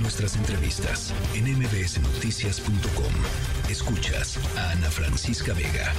Nuestras 0.00 0.36
entrevistas 0.36 1.12
en 1.34 1.44
mbsnoticias.com. 1.58 3.12
Escuchas 3.70 4.38
a 4.56 4.70
Ana 4.70 4.90
Francisca 4.90 5.52
Vega. 5.52 5.92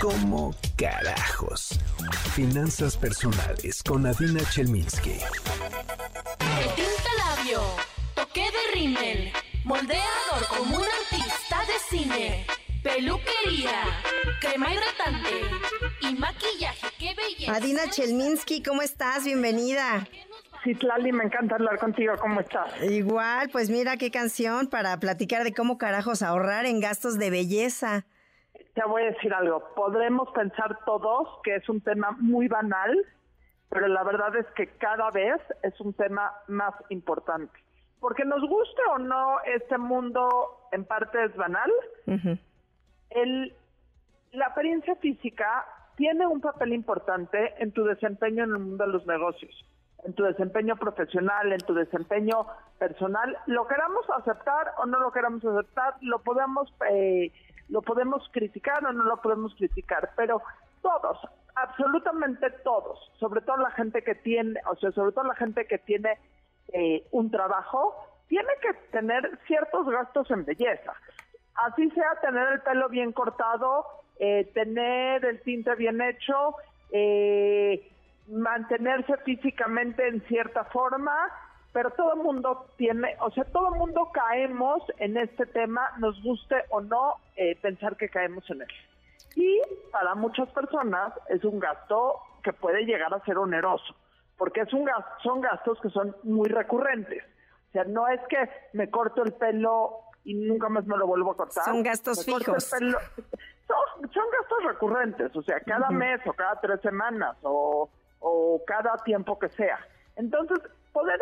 ¿Cómo 0.00 0.54
carajos? 0.76 1.78
Finanzas 2.34 2.96
personales 2.96 3.82
con 3.82 4.06
Adina 4.06 4.42
Chelminsky. 4.50 5.18
Tinta 6.76 7.36
labio, 7.36 7.62
toque 8.14 8.42
de 8.42 8.74
rímel, 8.74 9.32
moldeador 9.64 10.46
como 10.56 10.76
un 10.76 10.84
artista 10.84 11.60
de 11.66 11.96
cine, 11.98 12.46
peluquería, 12.82 13.82
crema 14.40 14.72
hidratante 14.72 15.50
y 16.02 16.14
maquillaje. 16.14 16.86
¡Qué 16.98 17.14
belleza! 17.14 17.54
Adina 17.54 17.90
Chelminsky, 17.90 18.62
¿cómo 18.62 18.82
estás? 18.82 19.24
Bienvenida. 19.24 20.06
Citlali, 20.62 21.12
me 21.12 21.24
encanta 21.24 21.54
hablar 21.54 21.78
contigo. 21.78 22.14
¿Cómo 22.20 22.40
estás? 22.40 22.82
Igual, 22.82 23.48
pues 23.50 23.70
mira 23.70 23.96
qué 23.96 24.10
canción 24.10 24.68
para 24.68 24.98
platicar 24.98 25.44
de 25.44 25.52
cómo 25.52 25.78
carajos 25.78 26.22
ahorrar 26.22 26.66
en 26.66 26.80
gastos 26.80 27.18
de 27.18 27.30
belleza. 27.30 28.06
Te 28.74 28.84
voy 28.84 29.02
a 29.02 29.06
decir 29.06 29.32
algo. 29.32 29.62
Podremos 29.74 30.30
pensar 30.32 30.78
todos 30.84 31.28
que 31.44 31.56
es 31.56 31.68
un 31.68 31.80
tema 31.80 32.16
muy 32.20 32.48
banal, 32.48 32.96
pero 33.68 33.88
la 33.88 34.02
verdad 34.04 34.34
es 34.36 34.46
que 34.56 34.68
cada 34.78 35.10
vez 35.10 35.40
es 35.62 35.80
un 35.80 35.92
tema 35.94 36.32
más 36.48 36.74
importante. 36.90 37.52
Porque 38.00 38.24
nos 38.24 38.40
guste 38.40 38.82
o 38.94 38.98
no 38.98 39.38
este 39.44 39.76
mundo 39.78 40.28
en 40.72 40.84
parte 40.84 41.24
es 41.24 41.34
banal, 41.34 41.70
el, 43.10 43.54
la 44.32 44.46
apariencia 44.46 44.94
física 44.96 45.66
tiene 45.96 46.26
un 46.26 46.40
papel 46.40 46.74
importante 46.74 47.54
en 47.58 47.72
tu 47.72 47.82
desempeño 47.84 48.44
en 48.44 48.50
el 48.50 48.58
mundo 48.58 48.86
de 48.86 48.92
los 48.92 49.06
negocios 49.06 49.52
en 50.04 50.14
tu 50.14 50.24
desempeño 50.24 50.76
profesional, 50.76 51.52
en 51.52 51.58
tu 51.60 51.74
desempeño 51.74 52.46
personal, 52.78 53.36
lo 53.46 53.66
queramos 53.66 54.08
aceptar 54.10 54.72
o 54.78 54.86
no 54.86 54.98
lo 54.98 55.10
queramos 55.12 55.44
aceptar, 55.44 55.94
lo 56.00 56.20
podemos 56.20 56.72
eh, 56.90 57.32
lo 57.68 57.82
podemos 57.82 58.26
criticar 58.32 58.84
o 58.84 58.92
no 58.92 59.04
lo 59.04 59.20
podemos 59.20 59.54
criticar, 59.54 60.10
pero 60.16 60.40
todos, 60.80 61.18
absolutamente 61.54 62.50
todos, 62.64 62.98
sobre 63.18 63.40
todo 63.42 63.58
la 63.58 63.70
gente 63.72 64.02
que 64.02 64.14
tiene, 64.14 64.60
o 64.70 64.76
sea, 64.76 64.90
sobre 64.92 65.12
todo 65.12 65.24
la 65.24 65.34
gente 65.34 65.66
que 65.66 65.78
tiene 65.78 66.18
eh, 66.72 67.06
un 67.10 67.30
trabajo, 67.30 67.94
tiene 68.28 68.50
que 68.62 68.74
tener 68.90 69.38
ciertos 69.46 69.88
gastos 69.88 70.30
en 70.30 70.44
belleza. 70.44 70.92
Así 71.54 71.90
sea 71.90 72.20
tener 72.20 72.48
el 72.52 72.60
pelo 72.60 72.88
bien 72.88 73.12
cortado, 73.12 73.84
eh, 74.18 74.50
tener 74.54 75.24
el 75.24 75.40
tinte 75.42 75.74
bien 75.74 76.00
hecho, 76.00 76.54
eh, 76.92 77.87
mantenerse 78.58 79.16
físicamente 79.18 80.06
en 80.08 80.20
cierta 80.26 80.64
forma, 80.64 81.14
pero 81.72 81.90
todo 81.90 82.14
el 82.14 82.20
mundo 82.20 82.66
tiene, 82.76 83.16
o 83.20 83.30
sea, 83.30 83.44
todo 83.44 83.72
el 83.72 83.78
mundo 83.78 84.10
caemos 84.12 84.82
en 84.98 85.16
este 85.16 85.46
tema, 85.46 85.82
nos 85.98 86.20
guste 86.22 86.56
o 86.70 86.80
no 86.80 87.14
eh, 87.36 87.56
pensar 87.62 87.96
que 87.96 88.08
caemos 88.08 88.48
en 88.50 88.62
él. 88.62 88.68
Y 89.36 89.60
para 89.92 90.14
muchas 90.14 90.48
personas 90.50 91.12
es 91.28 91.44
un 91.44 91.60
gasto 91.60 92.20
que 92.42 92.52
puede 92.52 92.84
llegar 92.84 93.14
a 93.14 93.24
ser 93.24 93.38
oneroso, 93.38 93.94
porque 94.36 94.62
es 94.62 94.72
un 94.72 94.84
gasto, 94.84 95.10
son 95.22 95.40
gastos 95.40 95.78
que 95.80 95.90
son 95.90 96.16
muy 96.24 96.48
recurrentes. 96.48 97.22
O 97.68 97.72
sea, 97.72 97.84
no 97.84 98.08
es 98.08 98.20
que 98.28 98.38
me 98.72 98.90
corto 98.90 99.22
el 99.22 99.34
pelo 99.34 100.00
y 100.24 100.34
nunca 100.34 100.68
más 100.68 100.84
me 100.86 100.96
lo 100.96 101.06
vuelvo 101.06 101.32
a 101.32 101.36
cortar. 101.36 101.64
Son 101.64 101.82
gastos 101.82 102.24
fijos. 102.24 102.64
son, 102.64 102.92
gastos 103.68 104.64
recurrentes, 104.64 105.36
o 105.36 105.42
sea, 105.42 105.60
cada 105.60 105.90
mes 105.90 106.20
o 106.26 106.32
cada 106.32 106.60
tres 106.60 106.80
semanas 106.80 107.36
o 107.42 107.88
o 108.20 108.62
cada 108.66 108.96
tiempo 109.04 109.38
que 109.38 109.48
sea. 109.50 109.78
Entonces, 110.16 110.58
poder, 110.92 111.20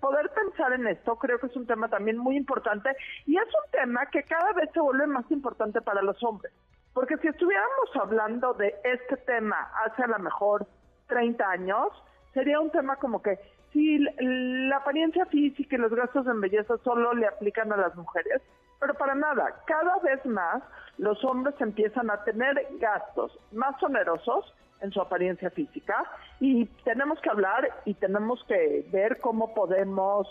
poder 0.00 0.30
pensar 0.30 0.72
en 0.72 0.86
esto 0.86 1.16
creo 1.16 1.38
que 1.38 1.46
es 1.46 1.56
un 1.56 1.66
tema 1.66 1.88
también 1.88 2.16
muy 2.16 2.36
importante 2.36 2.90
y 3.26 3.36
es 3.36 3.46
un 3.46 3.70
tema 3.70 4.06
que 4.06 4.22
cada 4.22 4.52
vez 4.52 4.70
se 4.72 4.80
vuelve 4.80 5.06
más 5.06 5.30
importante 5.30 5.80
para 5.82 6.02
los 6.02 6.22
hombres. 6.22 6.52
Porque 6.94 7.16
si 7.18 7.28
estuviéramos 7.28 7.96
hablando 8.00 8.54
de 8.54 8.74
este 8.84 9.16
tema 9.18 9.70
hace 9.84 10.02
a 10.02 10.08
lo 10.08 10.18
mejor 10.18 10.66
30 11.08 11.48
años, 11.48 11.88
sería 12.32 12.60
un 12.60 12.70
tema 12.70 12.96
como 12.96 13.22
que 13.22 13.38
si 13.72 13.98
la 13.98 14.78
apariencia 14.78 15.26
física 15.26 15.76
y 15.76 15.78
los 15.78 15.94
gastos 15.94 16.26
en 16.26 16.40
belleza 16.40 16.76
solo 16.78 17.14
le 17.14 17.26
aplican 17.26 17.72
a 17.72 17.76
las 17.76 17.94
mujeres, 17.94 18.42
pero 18.80 18.94
para 18.94 19.14
nada, 19.14 19.62
cada 19.66 19.98
vez 19.98 20.24
más 20.24 20.62
los 20.98 21.22
hombres 21.24 21.54
empiezan 21.60 22.10
a 22.10 22.24
tener 22.24 22.66
gastos 22.80 23.38
más 23.52 23.80
onerosos 23.82 24.52
en 24.80 24.90
su 24.90 25.00
apariencia 25.00 25.50
física 25.50 26.04
y 26.40 26.64
tenemos 26.84 27.20
que 27.20 27.28
hablar 27.28 27.68
y 27.84 27.94
tenemos 27.94 28.42
que 28.48 28.86
ver 28.90 29.20
cómo 29.20 29.54
podemos 29.54 30.26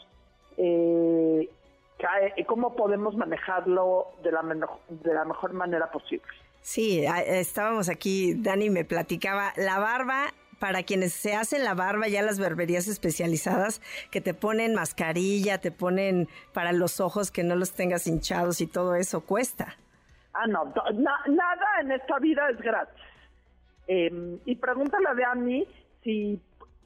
eh, 0.58 1.50
cómo 2.48 2.76
podemos 2.76 3.16
manejarlo 3.16 4.08
de 4.24 4.32
la, 4.32 4.42
de 4.90 5.14
la 5.14 5.26
mejor 5.26 5.54
manera 5.54 5.92
posible. 5.92 6.26
Sí, 6.62 7.06
estábamos 7.06 7.90
aquí, 7.90 8.34
Dani 8.36 8.70
me 8.70 8.86
platicaba, 8.86 9.54
la 9.56 9.80
barba 9.80 10.26
para 10.60 10.84
quienes 10.84 11.14
se 11.14 11.36
hacen 11.36 11.64
la 11.64 11.74
barba, 11.74 12.08
ya 12.08 12.22
las 12.22 12.40
barberías 12.40 12.88
especializadas, 12.88 13.82
que 14.12 14.22
te 14.22 14.34
ponen 14.34 14.76
mascarilla, 14.76 15.60
te 15.60 15.72
ponen 15.72 16.28
para 16.54 16.74
los 16.74 17.00
ojos 17.00 17.32
que 17.32 17.44
no 17.44 17.56
los 17.56 17.74
tengas 17.74 18.08
hinchados 18.08 18.62
y 18.62 18.68
todo 18.68 18.96
eso 18.96 19.22
cuesta. 19.22 19.78
Ah, 20.34 20.48
no, 20.48 20.66
nada 20.94 21.82
en 21.82 21.92
esta 21.92 22.20
vida 22.20 22.50
es 22.50 22.58
gratis. 22.60 23.04
Eh, 23.88 24.40
y 24.46 24.56
pregúntale 24.56 25.08
a 25.10 25.16
Dani 25.16 25.68
si 26.04 26.40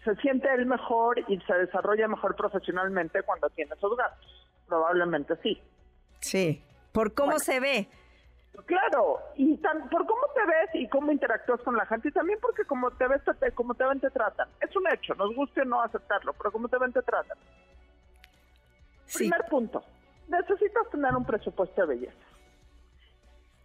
se 0.04 0.16
siente 0.18 0.48
él 0.54 0.66
mejor 0.66 1.20
y 1.28 1.38
se 1.42 1.54
desarrolla 1.54 2.08
mejor 2.08 2.36
profesionalmente 2.36 3.22
cuando 3.24 3.50
tiene 3.50 3.74
esos 3.76 3.98
gastos. 3.98 4.50
Probablemente 4.68 5.36
sí. 5.44 5.62
Sí. 6.20 6.64
¿Por 6.94 7.14
cómo 7.14 7.40
se 7.40 7.60
ve? 7.60 7.88
Claro, 8.66 9.20
y 9.36 9.58
por 9.58 10.06
cómo 10.06 10.22
te 10.36 10.46
ves 10.46 10.70
y 10.76 10.88
cómo 10.88 11.12
interactúas 11.12 11.60
con 11.62 11.76
la 11.76 11.86
gente 11.88 12.10
y 12.10 12.12
también 12.12 12.40
porque 12.40 12.66
como 12.66 12.92
te 12.92 13.08
ves, 13.08 13.22
te, 13.40 13.52
como 13.52 13.74
te 13.74 13.86
ven, 13.86 14.00
te 14.00 14.12
tratan. 14.12 14.48
Es 14.62 14.76
un 14.76 14.88
hecho, 14.88 15.16
nos 15.16 15.36
guste 15.36 15.62
o 15.62 15.66
no 15.66 15.82
aceptarlo, 15.82 16.34
pero 16.34 16.52
como 16.52 16.68
te 16.70 16.78
ven, 16.78 16.94
te 16.94 17.02
tratan. 17.02 17.38
Primer 19.14 19.44
punto, 19.50 19.84
necesitas 20.28 20.90
tener 20.92 21.16
un 21.16 21.26
presupuesto 21.26 21.82
de 21.82 21.88
belleza 21.88 22.34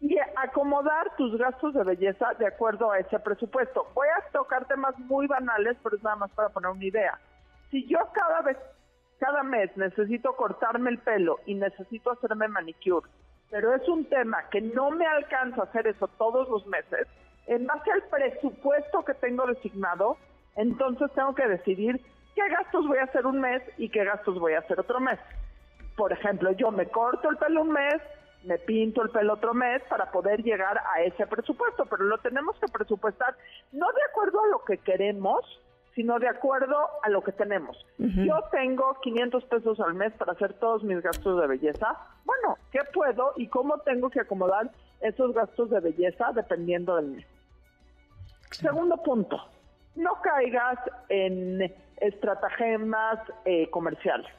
y 0.01 0.17
acomodar 0.37 1.17
tus 1.17 1.37
gastos 1.37 1.75
de 1.75 1.83
belleza 1.83 2.35
de 2.39 2.47
acuerdo 2.47 2.91
a 2.91 2.99
ese 2.99 3.19
presupuesto. 3.19 3.87
Voy 3.95 4.07
a 4.09 4.31
tocar 4.31 4.67
temas 4.67 4.97
muy 4.99 5.27
banales, 5.27 5.77
pero 5.83 5.97
es 5.97 6.03
nada 6.03 6.17
más 6.17 6.31
para 6.33 6.51
poner 6.51 6.71
una 6.71 6.85
idea. 6.85 7.19
Si 7.71 7.87
yo 7.87 7.99
cada 8.13 8.43
vez, 8.43 8.57
cada 9.19 9.43
mes 9.43 9.77
necesito 9.77 10.35
cortarme 10.37 10.91
el 10.91 10.99
pelo 10.99 11.39
y 11.47 11.55
necesito 11.55 12.13
hacerme 12.13 12.49
manicure, 12.49 13.09
pero 13.51 13.75
es 13.75 13.89
un 13.89 14.05
tema 14.07 14.49
que 14.51 14.61
no 14.61 14.91
me 14.91 15.07
alcanza 15.07 15.63
a 15.63 15.65
hacer 15.65 15.87
eso 15.87 16.09
todos 16.19 16.49
los 16.49 16.67
meses, 16.67 17.07
en 17.47 17.67
base 17.67 17.91
al 17.91 18.03
presupuesto 18.05 19.05
que 19.05 19.15
tengo 19.15 19.47
designado, 19.47 20.19
entonces 20.57 21.11
tengo 21.15 21.35
que 21.35 21.49
decidir 21.49 22.01
qué 22.35 22.49
gastos 22.51 22.87
voy 22.87 22.99
a 22.99 23.05
hacer 23.05 23.27
un 23.27 23.41
mes 23.41 23.63
y 23.79 23.89
qué 23.89 24.05
gastos 24.05 24.39
voy 24.39 24.53
a 24.53 24.59
hacer 24.59 24.79
otro 24.79 25.01
mes. 25.01 25.19
Por 25.97 26.13
ejemplo, 26.13 26.53
yo 26.53 26.71
me 26.71 26.87
corto 26.87 27.31
el 27.31 27.39
pelo 27.39 27.63
un 27.63 27.73
mes, 27.73 28.03
me 28.45 28.59
pinto 28.59 29.03
el 29.03 29.11
pelo 29.11 29.35
otro 29.35 29.55
mes 29.55 29.83
para 29.89 30.11
poder 30.11 30.43
llegar 30.43 30.79
a 30.79 31.03
ese 31.03 31.27
presupuesto, 31.27 31.87
pero 31.87 32.05
lo 32.05 32.19
tenemos 32.19 32.57
que 32.61 32.69
presupuestar 32.69 33.35
no 33.73 33.87
de 33.93 34.03
acuerdo 34.11 34.41
a 34.45 34.49
lo 34.49 34.65
que 34.65 34.79
queremos, 34.79 35.45
sino 35.95 36.19
de 36.19 36.29
acuerdo 36.29 36.77
a 37.03 37.09
lo 37.09 37.23
que 37.23 37.33
tenemos. 37.33 37.77
Yo 37.99 38.37
tengo 38.53 38.99
500 39.03 39.45
pesos 39.45 39.81
al 39.81 39.95
mes 39.95 40.13
para 40.13 40.33
hacer 40.33 40.55
todos 40.55 40.85
mis 40.85 41.03
gastos 41.03 41.41
de 41.41 41.47
belleza. 41.47 41.97
Bueno, 42.25 42.57
¿qué 42.71 42.81
puedo 42.93 43.33
y 43.37 43.49
cómo 43.49 43.79
tengo 43.79 44.09
que 44.11 44.21
acomodar 44.21 44.71
esos 45.01 45.35
gastos 45.35 45.71
de 45.71 45.81
belleza 45.81 46.33
dependiendo 46.35 46.97
del 46.97 47.09
mes? 47.09 47.27
Segundo 48.53 48.97
punto, 49.03 49.39
no 49.97 50.21
caigas 50.23 50.79
en 51.09 51.75
estratagemas 51.97 53.19
eh, 53.45 53.69
comerciales. 53.71 54.31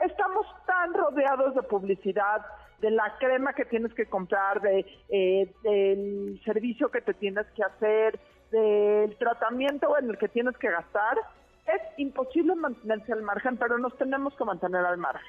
Estamos 0.00 0.46
tan 0.66 0.94
rodeados 0.94 1.54
de 1.54 1.62
publicidad, 1.62 2.46
de 2.80 2.92
la 2.92 3.16
crema 3.18 3.52
que 3.52 3.64
tienes 3.64 3.92
que 3.94 4.06
comprar, 4.06 4.60
de, 4.60 4.86
eh, 5.08 5.52
del 5.62 6.40
servicio 6.44 6.90
que 6.90 7.00
te 7.00 7.14
tienes 7.14 7.46
que 7.56 7.64
hacer, 7.64 8.20
del 8.50 9.16
tratamiento 9.16 9.96
en 9.98 10.10
el 10.10 10.18
que 10.18 10.28
tienes 10.28 10.56
que 10.56 10.70
gastar, 10.70 11.18
es 11.66 11.82
imposible 11.98 12.54
mantenerse 12.54 13.12
al 13.12 13.22
margen, 13.22 13.56
pero 13.56 13.78
nos 13.78 13.96
tenemos 13.98 14.34
que 14.36 14.44
mantener 14.44 14.84
al 14.84 14.98
margen. 14.98 15.26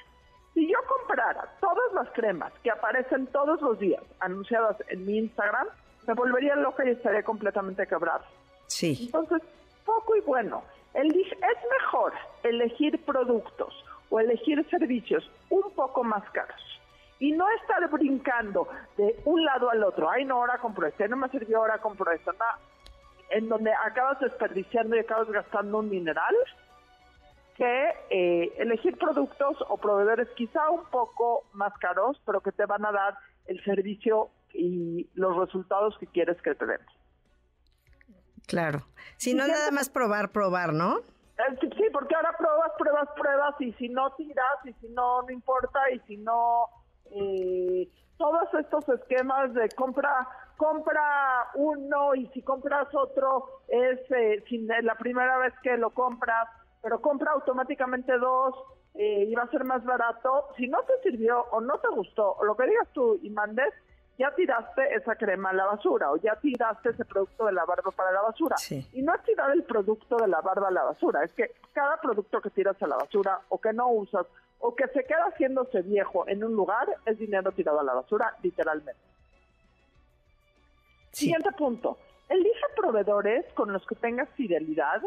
Si 0.54 0.66
yo 0.66 0.78
comprara 0.88 1.48
todas 1.60 1.92
las 1.92 2.10
cremas 2.10 2.52
que 2.62 2.70
aparecen 2.70 3.26
todos 3.28 3.60
los 3.60 3.78
días 3.78 4.02
anunciadas 4.20 4.76
en 4.88 5.06
mi 5.06 5.18
Instagram, 5.18 5.68
me 6.06 6.14
volvería 6.14 6.56
loca 6.56 6.84
y 6.84 6.90
estaría 6.90 7.22
completamente 7.22 7.86
quebrada. 7.86 8.24
Sí. 8.66 9.04
Entonces, 9.06 9.42
poco 9.84 10.16
y 10.16 10.20
bueno. 10.20 10.62
El, 10.92 11.08
es 11.08 11.38
mejor 11.80 12.12
elegir 12.42 13.04
productos 13.04 13.72
o 14.08 14.18
elegir 14.18 14.68
servicios 14.70 15.30
un 15.48 15.70
poco 15.72 16.02
más 16.02 16.28
caros 16.30 16.80
y 17.20 17.32
no 17.32 17.48
estar 17.60 17.88
brincando 17.90 18.66
de 18.96 19.20
un 19.24 19.44
lado 19.44 19.70
al 19.70 19.84
otro. 19.84 20.10
Ay, 20.10 20.24
no, 20.24 20.36
ahora 20.36 20.58
compro 20.58 20.86
este, 20.86 21.08
no 21.08 21.16
me 21.16 21.28
sirvió, 21.28 21.58
ahora 21.58 21.78
compro 21.78 22.10
esto. 22.10 22.32
No. 22.32 22.44
En 23.30 23.48
donde 23.48 23.72
acabas 23.72 24.18
desperdiciando 24.20 24.96
y 24.96 25.00
acabas 25.00 25.30
gastando 25.30 25.78
un 25.78 25.88
mineral 25.88 26.34
que 27.56 27.88
eh, 28.10 28.52
elegir 28.58 28.96
productos 28.98 29.56
o 29.68 29.76
proveedores 29.76 30.28
quizá 30.36 30.70
un 30.70 30.84
poco 30.86 31.44
más 31.52 31.72
caros, 31.78 32.20
pero 32.24 32.40
que 32.40 32.52
te 32.52 32.64
van 32.66 32.84
a 32.86 32.92
dar 32.92 33.18
el 33.46 33.62
servicio 33.64 34.30
y 34.52 35.08
los 35.14 35.36
resultados 35.36 35.96
que 35.98 36.06
quieres 36.06 36.40
que 36.42 36.54
te 36.54 36.66
den. 36.66 36.80
Claro. 38.46 38.80
Si 39.16 39.34
no, 39.34 39.46
nada 39.46 39.70
más 39.70 39.90
probar, 39.90 40.30
probar, 40.30 40.72
¿no? 40.72 40.98
Eh, 40.98 41.58
sí, 41.60 41.84
porque 41.92 42.14
ahora 42.14 42.34
pruebas, 42.36 42.72
pruebas, 42.78 43.08
pruebas 43.16 43.54
y 43.60 43.72
si 43.74 43.88
no 43.88 44.12
tiras 44.14 44.58
y 44.64 44.72
si 44.74 44.88
no, 44.88 45.22
no 45.22 45.30
importa 45.30 45.78
y 45.92 46.00
si 46.00 46.16
no, 46.16 46.66
eh, 47.10 47.88
todos 48.16 48.52
estos 48.54 48.88
esquemas 48.88 49.54
de 49.54 49.68
compra 49.70 50.26
compra 50.60 51.48
uno 51.54 52.14
y 52.14 52.26
si 52.34 52.42
compras 52.42 52.94
otro 52.94 53.62
es 53.66 53.98
eh, 54.10 54.44
la 54.82 54.94
primera 54.94 55.38
vez 55.38 55.54
que 55.62 55.78
lo 55.78 55.88
compras 55.88 56.48
pero 56.82 57.00
compra 57.00 57.32
automáticamente 57.32 58.18
dos 58.18 58.54
eh, 58.92 59.24
y 59.26 59.34
va 59.34 59.44
a 59.44 59.50
ser 59.50 59.64
más 59.64 59.82
barato. 59.84 60.48
Si 60.58 60.68
no 60.68 60.82
te 60.82 60.92
sirvió 61.02 61.46
o 61.52 61.62
no 61.62 61.78
te 61.78 61.88
gustó, 61.88 62.32
o 62.32 62.44
lo 62.44 62.56
que 62.56 62.66
digas 62.66 62.88
tú 62.92 63.18
y 63.22 63.30
mandes, 63.30 63.72
ya 64.18 64.34
tiraste 64.34 64.94
esa 64.94 65.14
crema 65.16 65.48
a 65.48 65.54
la 65.54 65.64
basura 65.64 66.10
o 66.10 66.16
ya 66.18 66.36
tiraste 66.36 66.90
ese 66.90 67.06
producto 67.06 67.46
de 67.46 67.52
la 67.52 67.64
barba 67.64 67.90
para 67.92 68.12
la 68.12 68.20
basura. 68.20 68.56
Y 68.92 69.00
no 69.00 69.14
es 69.14 69.22
tirar 69.22 69.50
el 69.52 69.64
producto 69.64 70.16
de 70.16 70.28
la 70.28 70.42
barba 70.42 70.68
a 70.68 70.72
la 70.72 70.84
basura, 70.84 71.24
es 71.24 71.32
que 71.32 71.52
cada 71.72 71.98
producto 72.02 72.42
que 72.42 72.50
tiras 72.50 72.76
a 72.82 72.86
la 72.86 72.96
basura 72.96 73.40
o 73.48 73.58
que 73.58 73.72
no 73.72 73.88
usas 73.88 74.26
o 74.58 74.74
que 74.74 74.86
se 74.88 75.04
queda 75.04 75.24
haciéndose 75.32 75.80
viejo 75.80 76.28
en 76.28 76.44
un 76.44 76.52
lugar 76.52 76.86
es 77.06 77.18
dinero 77.18 77.50
tirado 77.52 77.80
a 77.80 77.84
la 77.84 77.94
basura, 77.94 78.34
literalmente. 78.42 79.09
Siguiente 81.10 81.50
punto. 81.52 81.98
Elige 82.28 82.66
proveedores 82.76 83.44
con 83.54 83.72
los 83.72 83.84
que 83.86 83.96
tengas 83.96 84.28
fidelidad 84.30 85.02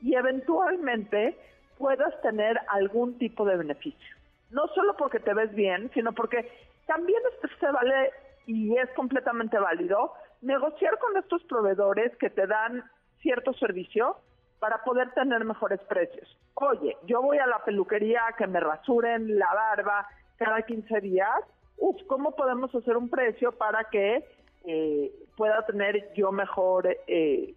y 0.00 0.14
eventualmente 0.14 1.36
puedas 1.78 2.18
tener 2.22 2.58
algún 2.68 3.18
tipo 3.18 3.44
de 3.44 3.56
beneficio. 3.56 4.16
No 4.50 4.66
solo 4.68 4.96
porque 4.96 5.20
te 5.20 5.34
ves 5.34 5.54
bien, 5.54 5.90
sino 5.94 6.12
porque 6.12 6.50
también 6.86 7.20
se 7.60 7.70
vale 7.70 8.10
y 8.46 8.76
es 8.76 8.90
completamente 8.90 9.58
válido 9.58 10.12
negociar 10.40 10.98
con 10.98 11.16
estos 11.16 11.42
proveedores 11.44 12.16
que 12.16 12.30
te 12.30 12.46
dan 12.46 12.82
cierto 13.20 13.52
servicio 13.54 14.16
para 14.58 14.82
poder 14.84 15.12
tener 15.12 15.44
mejores 15.44 15.80
precios. 15.80 16.36
Oye, 16.54 16.96
yo 17.06 17.22
voy 17.22 17.38
a 17.38 17.46
la 17.46 17.64
peluquería 17.64 18.26
a 18.26 18.36
que 18.36 18.46
me 18.46 18.60
rasuren 18.60 19.38
la 19.38 19.52
barba 19.54 20.06
cada 20.36 20.62
15 20.62 21.00
días. 21.00 21.40
Uf, 21.78 22.00
¿cómo 22.06 22.34
podemos 22.36 22.74
hacer 22.74 22.96
un 22.96 23.08
precio 23.08 23.52
para 23.52 23.84
que 23.84 24.24
eh, 24.66 25.12
pueda 25.36 25.64
tener 25.66 26.12
yo 26.14 26.32
mejor 26.32 26.88
eh, 27.06 27.54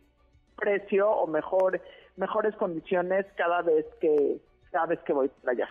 precio 0.56 1.10
o 1.10 1.28
mejor 1.28 1.81
mejores 2.18 2.56
condiciones 2.56 3.25
cada 3.36 3.62
vez 3.62 3.86
que 4.00 4.40
cada 4.72 4.88
vez 4.88 5.00
que 5.06 5.13
voy 5.13 5.30
para 5.42 5.52
allá. 5.52 5.69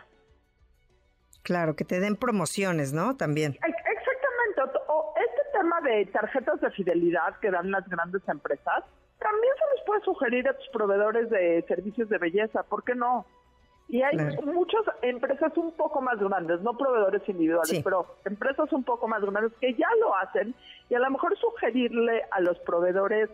Claro, 1.43 1.77
que 1.77 1.85
te 1.85 2.01
den 2.01 2.17
promociones, 2.17 2.93
¿no? 2.93 3.17
También. 3.17 3.53
Exactamente. 3.53 4.81
O 4.89 5.15
este 5.17 5.59
tema 5.59 5.81
de 5.83 6.07
tarjetas 6.07 6.61
de 6.61 6.71
fidelidad 6.71 7.39
que 7.41 7.51
dan 7.51 7.71
las 7.71 7.87
grandes 7.89 8.27
empresas, 8.29 8.85
también 9.19 9.53
se 9.55 9.77
les 9.77 9.85
puede 9.87 10.01
sugerir 10.03 10.49
a 10.49 10.57
tus 10.57 10.69
proveedores 10.69 11.29
de 11.31 11.63
servicios 11.69 12.09
de 12.09 12.19
belleza, 12.19 12.63
¿por 12.63 12.83
qué 12.85 12.95
no? 12.95 13.27
Y 13.94 14.02
hay 14.02 14.17
muchas 14.44 14.82
empresas 15.02 15.56
un 15.56 15.70
poco 15.70 16.00
más 16.00 16.19
grandes, 16.19 16.61
no 16.62 16.76
proveedores 16.76 17.23
individuales, 17.29 17.81
pero 17.85 18.17
empresas 18.25 18.73
un 18.73 18.82
poco 18.82 19.06
más 19.06 19.23
grandes 19.23 19.52
que 19.61 19.73
ya 19.75 19.87
lo 20.00 20.17
hacen 20.17 20.52
y 20.91 20.96
a 20.96 20.99
lo 20.99 21.08
mejor 21.12 21.38
sugerirle 21.38 22.25
a 22.32 22.41
los 22.41 22.58
proveedores 22.58 23.31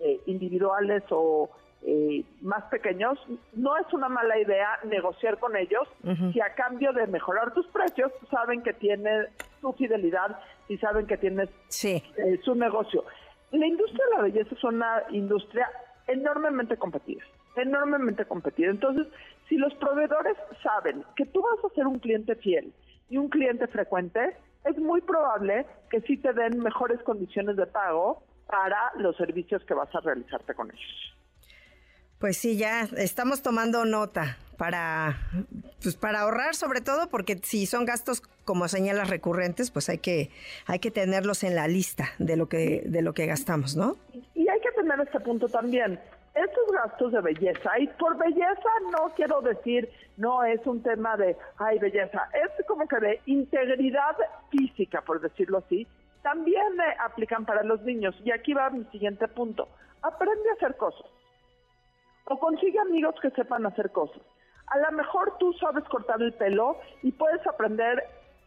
eh, 0.00 0.20
individuales 0.26 1.02
o 1.08 1.48
eh, 1.86 2.26
más 2.42 2.62
pequeños, 2.64 3.18
no 3.54 3.74
es 3.78 3.90
una 3.94 4.10
mala 4.10 4.38
idea 4.38 4.78
negociar 4.84 5.38
con 5.38 5.56
ellos 5.56 5.88
si 6.34 6.42
a 6.42 6.52
cambio 6.56 6.92
de 6.92 7.06
mejorar 7.06 7.54
tus 7.54 7.66
precios 7.68 8.12
saben 8.30 8.62
que 8.62 8.74
tienes 8.74 9.30
tu 9.62 9.72
fidelidad 9.72 10.38
y 10.68 10.76
saben 10.76 11.06
que 11.06 11.16
tienes 11.16 11.48
eh, 11.84 12.38
su 12.44 12.54
negocio. 12.54 13.02
La 13.50 13.66
industria 13.66 14.04
de 14.10 14.16
la 14.16 14.22
belleza 14.24 14.54
es 14.54 14.62
una 14.62 15.04
industria 15.08 15.70
enormemente 16.06 16.76
competida, 16.76 17.24
enormemente 17.56 18.26
competida. 18.26 18.70
Entonces, 18.70 19.06
si 19.52 19.58
los 19.58 19.74
proveedores 19.74 20.34
saben 20.62 21.04
que 21.14 21.26
tú 21.26 21.42
vas 21.42 21.62
a 21.70 21.74
ser 21.74 21.86
un 21.86 21.98
cliente 21.98 22.34
fiel 22.36 22.72
y 23.10 23.18
un 23.18 23.28
cliente 23.28 23.66
frecuente, 23.66 24.34
es 24.64 24.78
muy 24.78 25.02
probable 25.02 25.66
que 25.90 26.00
sí 26.00 26.16
te 26.16 26.32
den 26.32 26.58
mejores 26.58 27.02
condiciones 27.02 27.58
de 27.58 27.66
pago 27.66 28.22
para 28.46 28.78
los 28.96 29.14
servicios 29.18 29.62
que 29.66 29.74
vas 29.74 29.94
a 29.94 30.00
realizarte 30.00 30.54
con 30.54 30.70
ellos. 30.70 31.16
Pues 32.18 32.38
sí, 32.38 32.56
ya 32.56 32.88
estamos 32.96 33.42
tomando 33.42 33.84
nota 33.84 34.38
para, 34.56 35.18
pues 35.82 35.96
para 35.96 36.20
ahorrar 36.20 36.54
sobre 36.54 36.80
todo, 36.80 37.10
porque 37.10 37.38
si 37.42 37.66
son 37.66 37.84
gastos 37.84 38.22
como 38.46 38.68
señalas 38.68 39.10
recurrentes, 39.10 39.70
pues 39.70 39.90
hay 39.90 39.98
que, 39.98 40.30
hay 40.64 40.78
que 40.78 40.90
tenerlos 40.90 41.44
en 41.44 41.56
la 41.56 41.68
lista 41.68 42.08
de 42.18 42.38
lo 42.38 42.48
que, 42.48 42.84
de 42.86 43.02
lo 43.02 43.12
que 43.12 43.26
gastamos, 43.26 43.76
¿no? 43.76 43.98
Y 44.34 44.48
hay 44.48 44.60
que 44.60 44.70
tener 44.70 44.98
este 45.00 45.20
punto 45.20 45.46
también. 45.46 46.00
Estos 46.34 46.66
gastos 46.72 47.12
de 47.12 47.20
belleza, 47.20 47.78
y 47.78 47.86
por 47.88 48.16
belleza 48.16 48.70
no 48.90 49.10
quiero 49.14 49.42
decir, 49.42 49.90
no 50.16 50.42
es 50.44 50.66
un 50.66 50.82
tema 50.82 51.16
de, 51.16 51.36
ay, 51.58 51.78
belleza, 51.78 52.28
es 52.32 52.66
como 52.66 52.88
que 52.88 52.96
de 53.00 53.20
integridad 53.26 54.16
física, 54.50 55.02
por 55.02 55.20
decirlo 55.20 55.58
así, 55.58 55.86
también 56.22 56.80
aplican 57.00 57.44
para 57.44 57.62
los 57.62 57.82
niños. 57.82 58.14
Y 58.24 58.30
aquí 58.30 58.54
va 58.54 58.70
mi 58.70 58.84
siguiente 58.86 59.28
punto. 59.28 59.68
Aprende 60.00 60.48
a 60.50 60.54
hacer 60.54 60.76
cosas 60.76 61.06
o 62.26 62.38
consigue 62.38 62.78
amigos 62.78 63.14
que 63.20 63.30
sepan 63.30 63.66
hacer 63.66 63.90
cosas. 63.90 64.22
A 64.68 64.78
lo 64.78 64.92
mejor 64.92 65.36
tú 65.38 65.52
sabes 65.54 65.84
cortar 65.84 66.22
el 66.22 66.32
pelo 66.32 66.78
y 67.02 67.12
puedes 67.12 67.46
aprender 67.46 68.02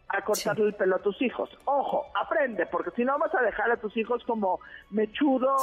a 0.08 0.22
cortarle 0.22 0.66
el 0.66 0.74
pelo 0.74 0.96
a 0.96 1.00
tus 1.00 1.20
hijos. 1.20 1.50
Ojo, 1.64 2.06
aprende, 2.14 2.66
porque 2.66 2.90
si 2.92 3.04
no 3.04 3.18
vas 3.18 3.34
a 3.34 3.42
dejar 3.42 3.70
a 3.70 3.76
tus 3.76 3.96
hijos 3.96 4.22
como 4.24 4.60
mechudo 4.90 5.56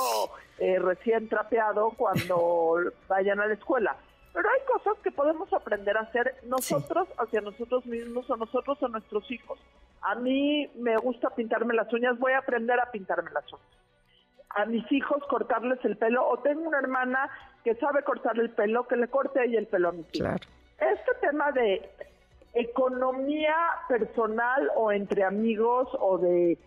eh, 0.59 0.79
recién 0.79 1.29
trapeado 1.29 1.91
cuando 1.91 2.81
vayan 3.07 3.39
a 3.39 3.47
la 3.47 3.53
escuela. 3.53 3.95
Pero 4.33 4.49
hay 4.49 4.61
cosas 4.65 4.97
que 5.03 5.11
podemos 5.11 5.51
aprender 5.53 5.95
a 5.95 6.01
hacer 6.01 6.35
nosotros 6.45 7.07
hacia 7.19 7.41
nosotros 7.41 7.85
mismos 7.85 8.29
o 8.29 8.35
nosotros 8.35 8.81
a 8.81 8.87
nuestros 8.87 9.29
hijos. 9.31 9.59
A 10.01 10.15
mí 10.15 10.69
me 10.75 10.97
gusta 10.97 11.29
pintarme 11.29 11.75
las 11.75 11.91
uñas, 11.93 12.17
voy 12.17 12.33
a 12.33 12.39
aprender 12.39 12.79
a 12.79 12.91
pintarme 12.91 13.29
las 13.31 13.45
uñas 13.53 13.83
a 14.55 14.65
mis 14.65 14.89
hijos 14.91 15.23
cortarles 15.29 15.79
el 15.83 15.97
pelo 15.97 16.27
o 16.27 16.37
tengo 16.39 16.67
una 16.67 16.79
hermana 16.79 17.29
que 17.63 17.75
sabe 17.75 18.03
cortarle 18.03 18.43
el 18.43 18.51
pelo, 18.51 18.87
que 18.87 18.95
le 18.95 19.07
corte 19.07 19.39
ahí 19.39 19.55
el 19.55 19.67
pelo 19.67 19.89
a 19.89 19.91
mis 19.93 20.05
hijos. 20.13 20.41
Este 20.77 21.11
tema 21.21 21.51
de 21.51 21.89
economía 22.53 23.55
personal 23.87 24.69
o 24.75 24.91
entre 24.91 25.23
amigos 25.23 25.89
o 25.99 26.17
de 26.17 26.57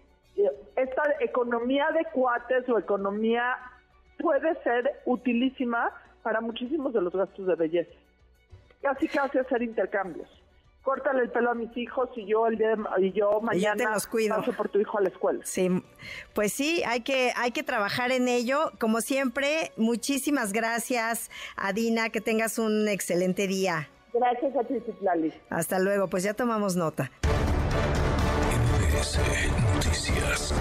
esta 0.77 1.03
economía 1.21 1.89
de 1.93 2.05
cuates 2.13 2.69
o 2.69 2.79
economía 2.79 3.57
puede 4.19 4.61
ser 4.63 5.01
utilísima 5.07 5.91
para 6.23 6.41
muchísimos 6.41 6.93
de 6.93 7.01
los 7.01 7.15
gastos 7.15 7.47
de 7.47 7.55
belleza. 7.55 7.95
Casi 8.83 9.09
casi 9.09 9.39
hacer 9.39 9.63
intercambios 9.63 10.29
córtale 10.87 11.23
el 11.23 11.31
pelo 11.31 11.51
a 11.51 11.55
mis 11.55 11.77
hijos 11.77 12.09
y 12.15 12.27
yo 12.27 12.47
el 12.47 12.59
día 12.59 12.77
y 12.99 13.11
yo 13.11 13.41
mañana 13.41 13.91
los 13.91 14.07
cuido. 14.07 14.37
paso 14.37 14.53
por 14.53 14.69
tu 14.69 14.79
hijo 14.79 14.99
a 14.99 15.01
la 15.01 15.09
escuela. 15.09 15.41
Sí, 15.45 15.83
pues 16.33 16.53
sí, 16.53 16.85
hay 16.87 17.01
que 17.01 17.33
hay 17.35 17.51
que 17.51 17.65
trabajar 17.65 18.13
en 18.13 18.29
ello. 18.29 18.71
Como 18.79 19.01
siempre, 19.01 19.73
muchísimas 19.77 20.53
gracias, 20.53 21.29
Adina, 21.57 22.11
que 22.11 22.21
tengas 22.21 22.61
un 22.61 22.87
excelente 22.87 23.49
día. 23.49 23.89
Gracias 24.19 24.57
a 24.57 24.65
ti, 24.65 24.81
Citlali. 24.81 25.33
Hasta 25.51 25.79
luego, 25.79 26.09
pues 26.09 26.23
ya 26.23 26.33
tomamos 26.33 26.75
nota. 26.75 27.11
Noticias. 29.75 30.55